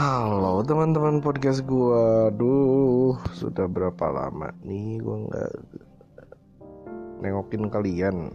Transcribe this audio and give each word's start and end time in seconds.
Halo 0.00 0.64
teman-teman 0.64 1.20
podcast 1.20 1.60
gua. 1.68 2.32
Aduh 2.32 3.20
sudah 3.36 3.68
berapa 3.68 4.08
lama 4.08 4.48
nih 4.64 4.96
gua 4.96 5.28
nggak 5.28 5.52
nengokin 7.20 7.68
kalian? 7.68 8.32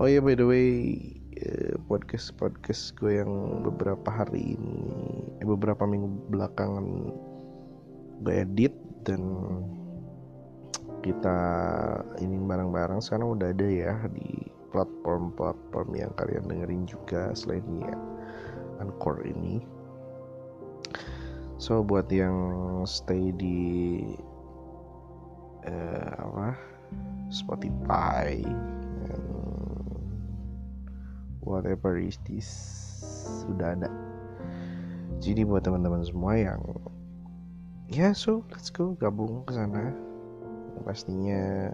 Oh 0.00 0.08
iya 0.08 0.24
by 0.24 0.32
the 0.32 0.48
way 0.48 0.68
eh, 1.36 1.76
podcast 1.84 2.32
podcast 2.40 2.96
gue 2.96 3.20
yang 3.20 3.60
beberapa 3.68 4.08
hari 4.08 4.56
ini 4.56 4.80
eh, 5.36 5.44
beberapa 5.44 5.84
minggu 5.84 6.32
belakangan 6.32 6.88
gue 8.24 8.34
edit 8.40 8.72
dan 9.04 9.20
kita 11.04 11.36
ini 12.16 12.40
bareng-bareng. 12.40 13.04
Sekarang 13.04 13.36
udah 13.36 13.52
ada 13.52 13.68
ya 13.68 13.92
di 14.08 14.48
platform-platform 14.72 16.00
yang 16.00 16.16
kalian 16.16 16.48
dengerin 16.48 16.88
juga 16.88 17.28
selain 17.36 17.68
ya 17.84 17.92
Anchor 18.80 19.20
ini 19.28 19.79
so 21.60 21.84
buat 21.84 22.08
yang 22.08 22.32
stay 22.88 23.36
di 23.36 24.00
uh, 25.68 26.12
apa? 26.16 26.56
Spotify 27.28 28.40
whatever 31.44 31.98
is 31.98 32.16
this 32.24 32.48
sudah 33.44 33.76
ada. 33.76 33.90
Jadi 35.20 35.44
buat 35.44 35.66
teman-teman 35.66 36.00
semua 36.06 36.38
yang 36.38 36.62
ya 37.90 38.16
so 38.16 38.46
let's 38.54 38.72
go 38.72 38.96
gabung 38.96 39.44
ke 39.44 39.52
sana. 39.52 39.92
Pastinya 40.80 41.68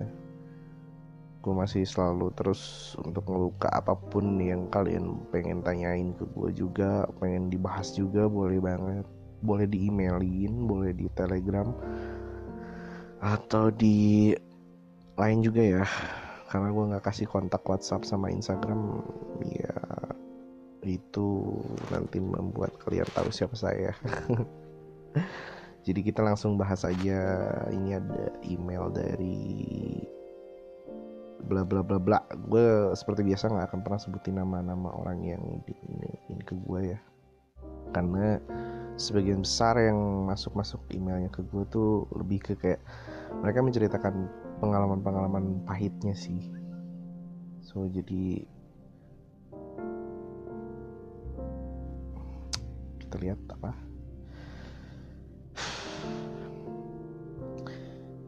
gue 1.46 1.54
masih 1.54 1.86
selalu 1.86 2.34
terus 2.34 2.92
untuk 2.98 3.22
ngeluka 3.30 3.70
apa 3.70 3.94
pun 3.94 4.34
yang 4.42 4.66
kalian 4.66 5.22
pengen 5.30 5.62
tanyain 5.62 6.10
ke 6.18 6.26
gue 6.34 6.50
juga 6.50 7.06
pengen 7.22 7.46
dibahas 7.46 7.94
juga 7.94 8.26
boleh 8.26 8.58
banget 8.58 9.06
boleh 9.42 9.68
di 9.68 9.88
emailin 9.88 10.64
boleh 10.64 10.92
di 10.96 11.06
telegram 11.12 11.68
atau 13.20 13.72
di 13.72 14.32
lain 15.16 15.40
juga 15.40 15.62
ya. 15.64 15.84
Karena 16.46 16.70
gue 16.70 16.84
nggak 16.94 17.04
kasih 17.04 17.26
kontak 17.26 17.66
WhatsApp 17.66 18.06
sama 18.06 18.30
Instagram 18.30 19.02
ya 19.42 19.74
itu 20.86 21.58
nanti 21.90 22.22
membuat 22.22 22.78
kalian 22.78 23.08
tahu 23.10 23.34
siapa 23.34 23.58
saya. 23.58 23.90
Jadi 25.86 26.00
kita 26.02 26.22
langsung 26.22 26.58
bahas 26.58 26.82
aja 26.86 27.18
ini 27.70 27.94
ada 27.94 28.30
email 28.46 28.90
dari 28.90 29.58
bla 31.46 31.62
bla 31.66 31.82
bla 31.82 31.98
bla. 31.98 32.18
Gue 32.46 32.94
seperti 32.94 33.26
biasa 33.26 33.50
nggak 33.50 33.66
akan 33.70 33.80
pernah 33.82 34.00
sebutin 34.02 34.38
nama-nama 34.38 34.90
orang 34.94 35.22
yang 35.22 35.42
di, 35.66 35.74
ini, 35.90 36.10
ini 36.30 36.42
ke 36.42 36.54
gue 36.54 36.80
ya. 36.94 36.98
Karena 37.94 38.38
sebagian 38.96 39.44
besar 39.44 39.76
yang 39.76 40.24
masuk-masuk 40.24 40.80
emailnya 40.88 41.28
ke 41.28 41.44
gue 41.44 41.64
tuh 41.68 42.08
lebih 42.16 42.40
ke 42.40 42.52
kayak 42.56 42.80
mereka 43.44 43.60
menceritakan 43.60 44.32
pengalaman-pengalaman 44.64 45.60
pahitnya 45.68 46.16
sih. 46.16 46.48
So 47.60 47.84
jadi 47.92 48.40
kita 53.04 53.16
lihat 53.20 53.40
apa. 53.52 53.76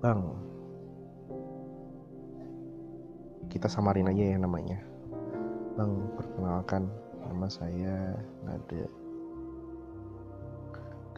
Bang. 0.05 0.37
Kita 3.49 3.67
samarin 3.73 4.13
aja 4.13 4.37
ya 4.37 4.39
namanya. 4.39 4.79
Bang 5.81 6.13
perkenalkan 6.15 6.93
nama 7.25 7.49
saya 7.49 8.15
Nada 8.45 9.08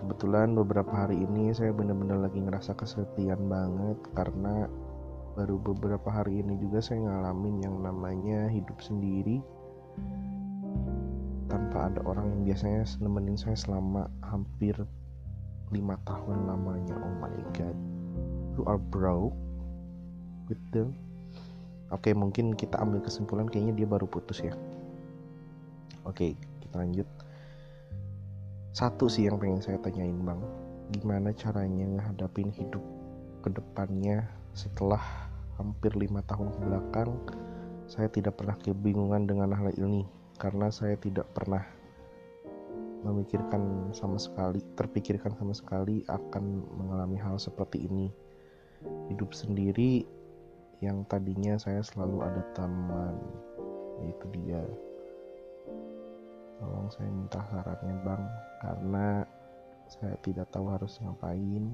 kebetulan 0.00 0.56
beberapa 0.56 0.88
hari 0.88 1.20
ini 1.20 1.52
saya 1.52 1.76
benar-benar 1.76 2.24
lagi 2.24 2.40
ngerasa 2.40 2.72
kesepian 2.72 3.52
banget 3.52 4.00
karena 4.16 4.64
baru 5.36 5.60
beberapa 5.60 6.08
hari 6.08 6.40
ini 6.40 6.56
juga 6.56 6.80
saya 6.80 7.04
ngalamin 7.04 7.60
yang 7.60 7.76
namanya 7.84 8.48
hidup 8.48 8.80
sendiri. 8.80 9.44
Tanpa 11.52 11.92
ada 11.92 12.00
orang 12.08 12.32
yang 12.32 12.42
biasanya 12.48 12.88
nemenin 13.04 13.36
saya 13.36 13.54
selama 13.60 14.08
hampir 14.24 14.72
lima 15.68 16.00
tahun 16.08 16.48
lamanya. 16.48 16.96
Oh 16.96 17.14
my 17.20 17.36
god. 17.52 17.76
You 18.56 18.64
are 18.64 18.80
broke. 18.80 19.36
With 20.48 20.62
them 20.72 20.96
oke 21.90 22.10
mungkin 22.14 22.54
kita 22.54 22.78
ambil 22.78 23.02
kesimpulan 23.02 23.50
kayaknya 23.50 23.84
dia 23.84 23.86
baru 23.86 24.06
putus 24.06 24.40
ya. 24.40 24.54
Oke 26.06 26.38
kita 26.64 26.74
lanjut 26.80 27.06
satu 28.70 29.10
sih 29.10 29.26
yang 29.26 29.38
pengen 29.42 29.58
saya 29.58 29.78
tanyain 29.82 30.14
bang. 30.22 30.40
Gimana 30.94 31.30
caranya 31.34 31.86
ngehadapin 31.98 32.50
hidup 32.54 32.82
ke 33.42 33.50
depannya 33.50 34.26
setelah 34.54 35.02
hampir 35.58 35.94
lima 35.94 36.22
tahun 36.26 36.50
ke 36.50 36.58
belakang 36.66 37.10
saya 37.90 38.06
tidak 38.06 38.38
pernah 38.38 38.54
kebingungan 38.62 39.26
dengan 39.26 39.50
hal 39.50 39.74
ini 39.74 40.06
karena 40.38 40.70
saya 40.70 40.94
tidak 40.94 41.26
pernah 41.34 41.66
memikirkan 43.02 43.90
sama 43.90 44.14
sekali 44.14 44.62
terpikirkan 44.78 45.34
sama 45.34 45.50
sekali 45.50 46.06
akan 46.06 46.62
mengalami 46.78 47.18
hal 47.18 47.34
seperti 47.34 47.90
ini. 47.90 48.14
Hidup 49.10 49.34
sendiri 49.34 50.06
yang 50.78 51.02
tadinya 51.10 51.58
saya 51.58 51.82
selalu 51.82 52.22
ada 52.22 52.46
teman 52.54 53.18
yaitu 54.00 54.26
dia 54.32 54.62
tolong 56.60 56.92
saya 56.92 57.08
minta 57.08 57.40
sarannya 57.48 57.96
bang. 58.04 58.22
Karena 58.60 59.06
saya 59.88 60.14
tidak 60.20 60.52
tahu 60.52 60.68
harus 60.68 61.00
ngapain. 61.00 61.64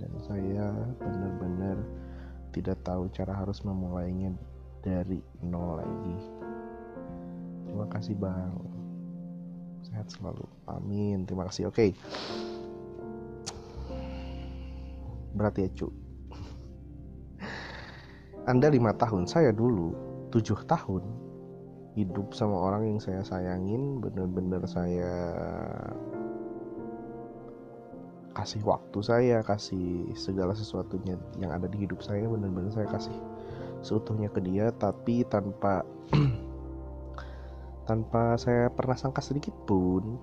Dan 0.00 0.12
saya 0.24 0.72
benar-benar 0.96 1.76
tidak 2.56 2.80
tahu 2.80 3.12
cara 3.12 3.36
harus 3.36 3.60
memulainya 3.60 4.32
dari 4.80 5.20
nol 5.44 5.78
lagi. 5.78 6.16
Terima 7.68 7.86
kasih 7.92 8.16
bang. 8.16 8.56
Sehat 9.84 10.08
selalu. 10.08 10.48
Amin. 10.64 11.28
Terima 11.28 11.44
kasih. 11.46 11.68
Oke. 11.68 11.92
Okay. 11.92 12.30
berarti 15.32 15.64
ya 15.64 15.70
cu 15.72 15.88
anda 18.44 18.68
lima 18.68 18.92
tahun 18.92 19.24
saya 19.24 19.50
dulu 19.54 19.96
tujuh 20.28 20.64
tahun 20.68 21.02
hidup 21.92 22.32
sama 22.32 22.56
orang 22.56 22.88
yang 22.88 22.98
saya 23.00 23.20
sayangin 23.20 24.00
bener-bener 24.00 24.64
saya 24.64 25.12
kasih 28.32 28.64
waktu 28.64 28.98
saya 29.04 29.36
kasih 29.44 30.08
segala 30.16 30.56
sesuatunya 30.56 31.20
yang 31.36 31.52
ada 31.52 31.68
di 31.68 31.84
hidup 31.84 32.00
saya 32.00 32.24
bener-bener 32.24 32.72
saya 32.72 32.88
kasih 32.88 33.12
seutuhnya 33.84 34.30
ke 34.32 34.40
dia. 34.40 34.70
Tapi 34.72 35.26
tanpa 35.28 35.84
tanpa 37.88 38.38
saya 38.38 38.70
pernah 38.72 38.96
sangka 38.96 39.20
sedikit 39.20 39.52
pun 39.66 40.16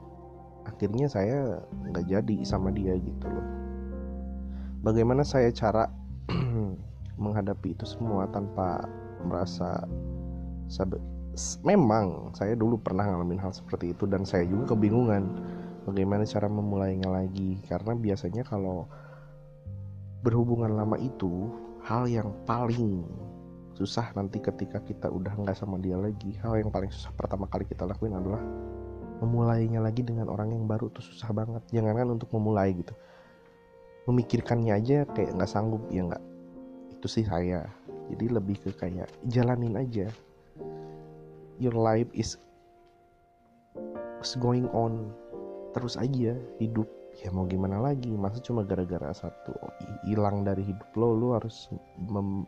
akhirnya 0.64 1.12
saya 1.12 1.60
nggak 1.92 2.08
jadi 2.08 2.38
sama 2.48 2.72
dia 2.72 2.96
gitu 2.98 3.28
loh. 3.28 3.46
Bagaimana 4.80 5.28
saya 5.28 5.52
cara 5.52 5.92
menghadapi 7.24 7.76
itu 7.76 7.84
semua 7.84 8.32
tanpa 8.32 8.88
merasa 9.28 9.84
memang 11.64 12.36
saya 12.36 12.54
dulu 12.58 12.80
pernah 12.80 13.08
ngalamin 13.08 13.40
hal 13.40 13.54
seperti 13.56 13.94
itu 13.96 14.04
dan 14.10 14.24
saya 14.28 14.44
juga 14.48 14.76
kebingungan 14.76 15.24
bagaimana 15.88 16.24
cara 16.28 16.48
memulainya 16.52 17.10
lagi. 17.10 17.60
Karena 17.66 17.96
biasanya 17.96 18.44
kalau 18.46 18.90
berhubungan 20.26 20.76
lama 20.76 21.00
itu 21.00 21.48
hal 21.88 22.06
yang 22.12 22.36
paling 22.44 23.08
susah 23.72 24.12
nanti 24.12 24.44
ketika 24.44 24.84
kita 24.84 25.08
udah 25.08 25.32
nggak 25.40 25.56
sama 25.56 25.80
dia 25.80 25.96
lagi 25.96 26.36
hal 26.44 26.60
yang 26.60 26.68
paling 26.68 26.92
susah 26.92 27.16
pertama 27.16 27.48
kali 27.48 27.64
kita 27.64 27.88
lakuin 27.88 28.12
adalah 28.12 28.44
memulainya 29.24 29.80
lagi 29.80 30.04
dengan 30.04 30.28
orang 30.28 30.52
yang 30.52 30.68
baru 30.68 30.92
tuh 30.92 31.04
susah 31.04 31.32
banget. 31.32 31.64
Jangankan 31.72 32.20
untuk 32.20 32.32
memulai 32.36 32.76
gitu. 32.76 32.96
Memikirkannya 34.08 34.74
aja 34.76 35.06
kayak 35.12 35.36
nggak 35.36 35.52
sanggup 35.52 35.84
ya 35.92 36.08
nggak. 36.08 36.24
Itu 37.00 37.08
sih 37.08 37.28
saya. 37.28 37.68
Jadi 38.10 38.26
lebih 38.32 38.58
ke 38.64 38.72
kayak 38.74 39.12
jalanin 39.30 39.78
aja 39.78 40.10
your 41.60 41.76
life 41.76 42.08
is 42.16 42.40
going 44.40 44.66
on 44.72 45.12
terus 45.76 46.00
aja 46.00 46.34
hidup. 46.58 46.88
Ya 47.20 47.36
mau 47.36 47.44
gimana 47.44 47.84
lagi? 47.84 48.16
Masa 48.16 48.40
cuma 48.40 48.64
gara-gara 48.64 49.12
satu 49.12 49.52
hilang 50.08 50.48
dari 50.48 50.64
hidup 50.64 50.88
lo 50.96 51.12
lo 51.12 51.36
harus 51.36 51.68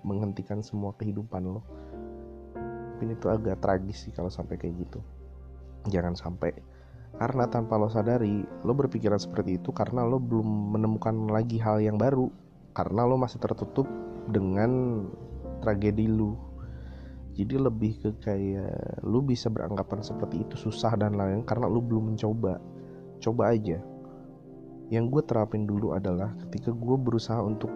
menghentikan 0.07 0.63
semua 0.63 0.95
kehidupan 0.95 1.43
lo. 1.43 1.59
Mungkin 2.95 3.19
itu 3.19 3.27
agak 3.27 3.59
tragis 3.59 4.07
sih 4.07 4.15
kalau 4.15 4.31
sampai 4.31 4.55
kayak 4.55 4.87
gitu. 4.87 5.03
Jangan 5.91 6.15
sampai. 6.15 6.55
Karena 7.19 7.51
tanpa 7.51 7.75
lo 7.75 7.91
sadari 7.91 8.47
lo 8.63 8.71
berpikiran 8.71 9.19
seperti 9.19 9.59
itu 9.59 9.75
karena 9.75 10.07
lo 10.07 10.23
belum 10.23 10.71
menemukan 10.71 11.27
lagi 11.27 11.59
hal 11.59 11.83
yang 11.83 11.99
baru. 11.99 12.31
Karena 12.71 13.03
lo 13.03 13.19
masih 13.19 13.43
tertutup 13.43 13.89
dengan 14.31 15.03
tragedi 15.59 16.07
lu 16.07 16.39
jadi 17.31 17.55
lebih 17.63 17.95
ke 18.03 18.09
kayak 18.19 19.01
lu 19.07 19.23
bisa 19.23 19.47
beranggapan 19.47 20.03
seperti 20.03 20.43
itu 20.43 20.55
susah 20.59 20.99
dan 20.99 21.15
lain 21.15 21.47
karena 21.47 21.67
lu 21.71 21.79
belum 21.79 22.13
mencoba. 22.13 22.59
Coba 23.23 23.55
aja. 23.55 23.79
Yang 24.91 25.05
gue 25.07 25.23
terapin 25.23 25.63
dulu 25.63 25.95
adalah 25.95 26.35
ketika 26.47 26.75
gue 26.75 26.97
berusaha 26.99 27.39
untuk 27.39 27.71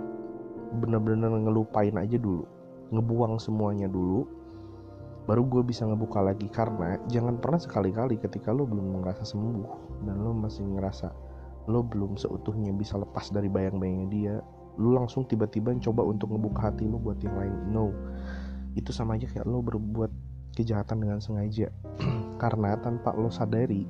bener-bener 0.75 1.31
ngelupain 1.31 1.95
aja 1.95 2.19
dulu 2.19 2.43
ngebuang 2.91 3.39
semuanya 3.39 3.87
dulu 3.87 4.27
baru 5.25 5.41
gue 5.47 5.63
bisa 5.63 5.87
ngebuka 5.87 6.19
lagi. 6.19 6.51
Karena 6.51 6.99
jangan 7.07 7.39
pernah 7.39 7.57
sekali-kali 7.57 8.19
ketika 8.19 8.51
lo 8.51 8.67
belum 8.67 8.99
ngerasa 8.99 9.23
sembuh 9.23 10.03
dan 10.03 10.19
lo 10.19 10.35
masih 10.35 10.67
ngerasa 10.67 11.07
lo 11.65 11.81
belum 11.81 12.19
seutuhnya 12.19 12.75
bisa 12.75 12.99
lepas 12.99 13.33
dari 13.33 13.49
bayang-bayangnya 13.49 14.07
dia 14.11 14.35
lo 14.75 14.93
langsung 14.93 15.25
tiba-tiba 15.25 15.73
coba 15.81 16.03
untuk 16.05 16.35
ngebuka 16.35 16.69
hati 16.69 16.85
lo 16.85 16.99
buat 16.99 17.23
yang 17.23 17.39
lain. 17.39 17.55
No 17.71 17.95
itu 18.75 18.91
sama 18.91 19.15
aja 19.15 19.27
kayak 19.31 19.47
lo 19.47 19.63
berbuat 19.63 20.11
kejahatan 20.55 21.03
dengan 21.03 21.19
sengaja. 21.19 21.71
Karena 22.43 22.75
tanpa 22.79 23.15
lo 23.15 23.31
sadari 23.31 23.87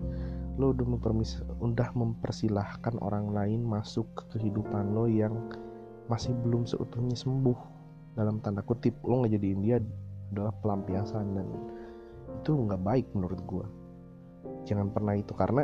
lo 0.55 0.71
udah 0.71 0.87
mempermis 0.87 1.43
udah 1.59 1.91
mempersilahkan 1.91 2.95
orang 3.03 3.35
lain 3.35 3.67
masuk 3.67 4.07
ke 4.15 4.39
kehidupan 4.39 4.95
lo 4.95 5.03
yang 5.03 5.35
masih 6.07 6.31
belum 6.45 6.63
seutuhnya 6.63 7.17
sembuh. 7.17 7.75
Dalam 8.15 8.39
tanda 8.39 8.63
kutip 8.63 8.95
lo 9.03 9.27
ngejadiin 9.27 9.59
dia 9.59 9.83
adalah 10.31 10.55
pelampiasan 10.63 11.35
dan 11.35 11.47
itu 12.39 12.51
nggak 12.55 12.81
baik 12.85 13.07
menurut 13.11 13.41
gue 13.43 13.65
jangan 14.65 14.89
pernah 14.89 15.13
itu 15.15 15.31
karena 15.37 15.63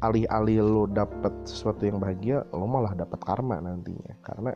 alih-alih 0.00 0.64
lo 0.64 0.84
dapet 0.88 1.30
sesuatu 1.44 1.84
yang 1.84 2.00
bahagia 2.00 2.42
lo 2.54 2.64
malah 2.64 2.96
dapat 2.96 3.20
karma 3.22 3.60
nantinya. 3.60 4.16
Karena 4.24 4.54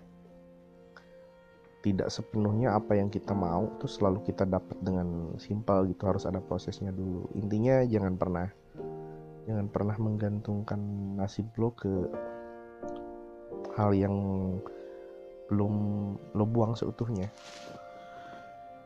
tidak 1.83 2.09
sepenuhnya 2.09 2.79
apa 2.79 2.95
yang 2.95 3.11
kita 3.11 3.35
mau 3.35 3.67
itu 3.77 3.91
selalu 3.91 4.23
kita 4.23 4.47
dapat 4.47 4.79
dengan 4.81 5.35
simpel 5.37 5.91
gitu 5.91 6.07
harus 6.07 6.25
ada 6.25 6.39
prosesnya 6.39 6.95
dulu. 6.95 7.27
Intinya 7.35 7.83
jangan 7.85 8.15
pernah 8.15 8.47
jangan 9.43 9.67
pernah 9.67 9.97
menggantungkan 9.99 10.81
nasib 11.19 11.51
lo 11.59 11.75
ke 11.75 11.91
hal 13.75 13.91
yang 13.91 14.15
belum 15.51 15.75
lo 16.39 16.45
buang 16.47 16.79
seutuhnya 16.79 17.29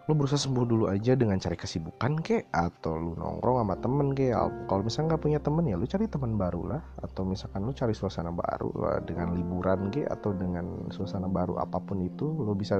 lo 0.07 0.15
berusaha 0.15 0.39
sembuh 0.39 0.71
dulu 0.71 0.85
aja 0.87 1.19
dengan 1.19 1.35
cari 1.43 1.59
kesibukan 1.59 2.23
kek 2.23 2.55
atau 2.55 2.95
lu 2.95 3.19
nongkrong 3.19 3.67
sama 3.67 3.75
temen 3.83 4.15
kek 4.15 4.39
kalau 4.71 4.87
misalnya 4.87 5.07
nggak 5.11 5.23
punya 5.27 5.39
temen 5.43 5.67
ya 5.67 5.75
lu 5.75 5.83
cari 5.83 6.07
teman 6.07 6.39
baru 6.39 6.63
lah. 6.63 6.83
Atau 7.03 7.27
misalkan 7.27 7.67
lu 7.67 7.75
cari 7.75 7.91
suasana 7.91 8.31
baru 8.31 8.71
lah 8.79 9.03
dengan 9.03 9.35
liburan 9.35 9.91
kek 9.91 10.07
atau 10.07 10.31
dengan 10.31 10.87
suasana 10.95 11.27
baru 11.27 11.59
apa 11.59 11.83
pun 11.83 12.07
itu 12.07 12.23
lo 12.23 12.55
bisa 12.55 12.79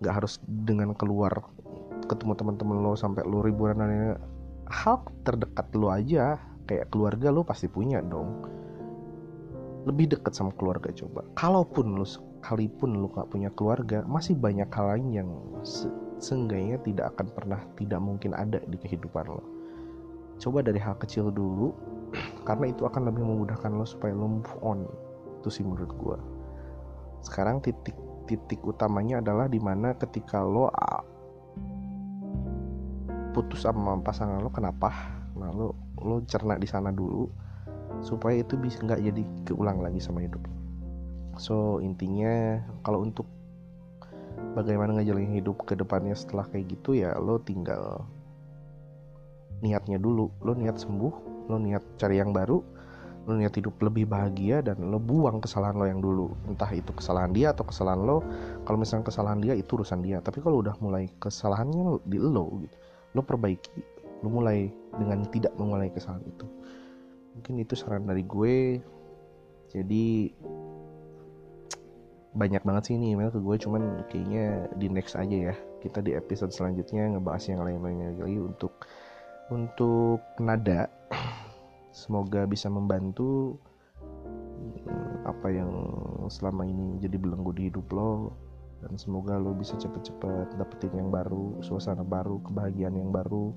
nggak 0.00 0.14
harus 0.24 0.40
dengan 0.48 0.96
keluar 0.96 1.36
ketemu 2.08 2.32
teman-teman 2.32 2.80
lo 2.80 2.96
sampai 2.96 3.28
lo 3.28 3.44
ribuan 3.44 3.76
dan 3.76 4.16
hal 4.72 5.04
terdekat 5.28 5.68
lo 5.76 5.92
aja 5.92 6.40
kayak 6.64 6.88
keluarga 6.88 7.28
lo 7.28 7.44
pasti 7.44 7.68
punya 7.68 8.00
dong. 8.00 8.48
Lebih 9.84 10.16
dekat 10.16 10.32
sama 10.32 10.56
keluarga 10.56 10.88
coba. 10.96 11.28
Kalaupun 11.36 11.92
lo 11.92 12.08
sekalipun 12.08 13.04
lo 13.04 13.12
gak 13.12 13.28
punya 13.28 13.52
keluarga 13.52 14.00
masih 14.08 14.32
banyak 14.32 14.72
hal 14.72 14.96
lain 14.96 15.06
yang 15.12 15.28
seenggaknya 16.22 16.78
tidak 16.86 17.12
akan 17.18 17.26
pernah 17.34 17.60
tidak 17.74 17.98
mungkin 17.98 18.32
ada 18.32 18.62
di 18.62 18.78
kehidupan 18.78 19.26
lo. 19.26 19.42
Coba 20.38 20.62
dari 20.62 20.78
hal 20.78 20.94
kecil 20.96 21.34
dulu 21.34 21.74
karena 22.48 22.70
itu 22.70 22.86
akan 22.86 23.10
lebih 23.10 23.26
memudahkan 23.26 23.74
lo 23.74 23.82
supaya 23.82 24.14
lo 24.14 24.40
move 24.40 24.54
on. 24.62 24.86
Itu 25.42 25.50
sih 25.50 25.66
menurut 25.66 25.90
gue 25.98 26.18
sekarang 27.22 27.62
titik 27.62 27.94
titik 28.26 28.62
utamanya 28.66 29.22
adalah 29.22 29.46
di 29.46 29.58
mana 29.62 29.94
ketika 29.94 30.42
lo 30.42 30.70
putus 33.34 33.66
sama 33.66 33.98
pasangan 34.02 34.42
lo 34.42 34.50
kenapa? 34.50 34.90
Nah 35.38 35.50
lo 35.50 35.74
lo 36.02 36.22
cerna 36.26 36.58
di 36.58 36.66
sana 36.66 36.90
dulu 36.90 37.30
supaya 38.02 38.42
itu 38.42 38.58
bisa 38.58 38.82
nggak 38.82 39.02
jadi 39.04 39.22
keulang 39.46 39.78
lagi 39.78 40.02
sama 40.02 40.24
hidup 40.24 40.42
so 41.38 41.78
intinya 41.80 42.60
kalau 42.84 43.04
untuk 43.04 43.24
bagaimana 44.52 45.00
ngejalanin 45.00 45.40
hidup 45.40 45.64
ke 45.64 45.76
depannya 45.76 46.16
setelah 46.16 46.46
kayak 46.48 46.72
gitu 46.72 46.96
ya 46.96 47.16
lo 47.18 47.40
tinggal 47.40 48.04
niatnya 49.62 49.96
dulu. 49.96 50.28
Lo 50.44 50.52
niat 50.52 50.78
sembuh 50.80 51.14
lo 51.50 51.56
niat 51.58 51.82
cari 51.98 52.22
yang 52.22 52.30
baru 52.30 52.62
lo 53.22 53.38
niat 53.38 53.54
hidup 53.54 53.78
lebih 53.78 54.10
bahagia 54.10 54.66
dan 54.66 54.90
lo 54.90 54.98
buang 54.98 55.38
kesalahan 55.38 55.78
lo 55.78 55.86
yang 55.86 56.02
dulu. 56.02 56.34
Entah 56.50 56.70
itu 56.74 56.90
kesalahan 56.90 57.30
dia 57.30 57.54
atau 57.54 57.62
kesalahan 57.62 58.02
lo. 58.02 58.18
Kalau 58.66 58.78
misalnya 58.78 59.06
kesalahan 59.06 59.38
dia 59.38 59.54
itu 59.54 59.78
urusan 59.78 60.02
dia. 60.02 60.18
Tapi 60.18 60.42
kalau 60.42 60.58
udah 60.58 60.74
mulai 60.82 61.06
kesalahannya 61.22 62.02
di 62.02 62.18
lo 62.18 62.58
gitu 62.66 62.76
lo 63.14 63.22
perbaiki. 63.22 63.80
Lo 64.26 64.28
mulai 64.30 64.70
dengan 64.98 65.22
tidak 65.30 65.54
mengulangi 65.54 65.94
kesalahan 65.94 66.24
itu. 66.26 66.46
Mungkin 67.38 67.54
itu 67.62 67.74
saran 67.78 68.10
dari 68.10 68.26
gue. 68.26 68.82
Jadi 69.72 70.34
banyak 72.32 72.64
banget 72.64 72.82
sih 72.88 72.94
ini 72.96 73.12
email 73.12 73.28
ke 73.28 73.36
gue 73.36 73.56
cuman 73.60 74.08
kayaknya 74.08 74.64
di 74.80 74.88
next 74.88 75.20
aja 75.20 75.52
ya. 75.52 75.54
Kita 75.84 76.00
di 76.00 76.16
episode 76.16 76.48
selanjutnya 76.48 77.12
ngebahas 77.12 77.44
yang 77.52 77.60
lain-lainnya 77.60 78.16
lagi 78.16 78.40
untuk 78.40 78.72
untuk 79.52 80.24
nada. 80.40 80.88
Semoga 81.92 82.48
bisa 82.48 82.72
membantu 82.72 83.60
hmm, 84.00 85.28
apa 85.28 85.48
yang 85.52 85.70
selama 86.32 86.64
ini 86.64 86.96
jadi 87.04 87.20
belenggu 87.20 87.52
di 87.52 87.68
hidup 87.68 87.92
lo. 87.92 88.32
Dan 88.80 88.96
semoga 88.98 89.36
lo 89.38 89.52
bisa 89.54 89.76
cepet-cepet 89.78 90.58
dapetin 90.58 90.90
yang 90.98 91.12
baru 91.12 91.60
suasana 91.60 92.02
baru 92.02 92.40
kebahagiaan 92.48 92.96
yang 92.96 93.12
baru. 93.12 93.52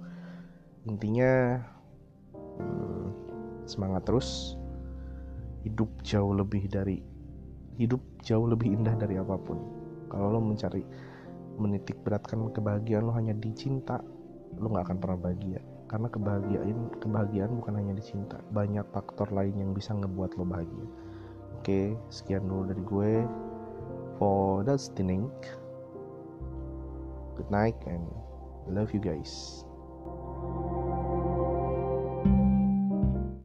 Intinya 0.84 1.64
hmm, 2.60 3.08
semangat 3.72 4.04
terus. 4.04 4.60
Hidup 5.64 5.90
jauh 6.06 6.30
lebih 6.30 6.70
dari 6.70 7.15
hidup 7.76 8.02
jauh 8.24 8.48
lebih 8.48 8.76
indah 8.76 8.96
dari 8.96 9.20
apa 9.20 9.36
pun. 9.40 9.60
Kalau 10.08 10.32
lo 10.32 10.40
mencari 10.40 10.84
menitik 11.56 12.00
beratkan 12.04 12.52
kebahagiaan 12.52 13.08
lo 13.08 13.14
hanya 13.16 13.32
dicinta 13.36 14.04
lo 14.60 14.68
nggak 14.72 14.92
akan 14.92 14.98
pernah 15.00 15.20
bahagia. 15.20 15.62
Karena 15.86 16.08
kebahagiaan 16.10 16.78
kebahagiaan 16.98 17.52
bukan 17.62 17.74
hanya 17.78 17.94
dicinta 17.94 18.42
banyak 18.50 18.84
faktor 18.90 19.30
lain 19.30 19.54
yang 19.60 19.72
bisa 19.76 19.94
ngebuat 19.94 20.36
lo 20.40 20.46
bahagia. 20.48 20.88
Oke 21.60 21.94
sekian 22.10 22.48
dulu 22.48 22.64
dari 22.72 22.84
gue. 22.84 23.14
For 24.16 24.64
the 24.64 24.80
listening 24.80 25.28
good 27.36 27.52
night 27.52 27.76
and 27.84 28.08
love 28.72 28.96
you 28.96 29.04
guys 29.04 29.68